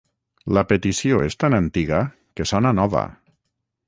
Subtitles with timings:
[0.57, 1.99] la petició és tan antiga
[2.39, 3.05] que sona nova